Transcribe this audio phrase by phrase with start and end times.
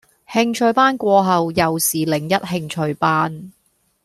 [0.27, 3.51] 興趣班過後又是另一興趣班